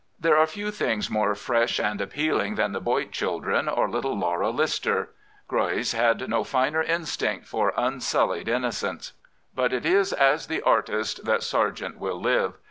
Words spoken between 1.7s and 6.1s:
and appealing than the Boit children or little Laura Lister. Greuze